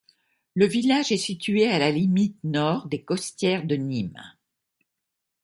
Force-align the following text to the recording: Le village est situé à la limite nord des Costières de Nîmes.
Le 0.55 0.65
village 0.65 1.11
est 1.11 1.17
situé 1.17 1.67
à 1.69 1.77
la 1.77 1.91
limite 1.91 2.43
nord 2.43 2.87
des 2.87 3.03
Costières 3.03 3.65
de 3.67 3.75
Nîmes. 3.75 4.33